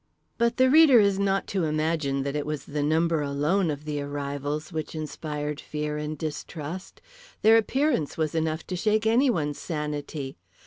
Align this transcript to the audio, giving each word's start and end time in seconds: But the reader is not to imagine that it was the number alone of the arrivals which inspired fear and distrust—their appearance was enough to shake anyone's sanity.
But 0.39 0.57
the 0.57 0.67
reader 0.71 0.99
is 0.99 1.19
not 1.19 1.45
to 1.53 1.65
imagine 1.65 2.23
that 2.23 2.35
it 2.35 2.43
was 2.47 2.65
the 2.65 2.81
number 2.81 3.21
alone 3.21 3.69
of 3.69 3.85
the 3.85 4.01
arrivals 4.01 4.73
which 4.73 4.95
inspired 4.95 5.61
fear 5.61 5.97
and 5.99 6.17
distrust—their 6.17 7.55
appearance 7.55 8.17
was 8.17 8.33
enough 8.33 8.65
to 8.65 8.75
shake 8.75 9.05
anyone's 9.05 9.59
sanity. 9.59 10.37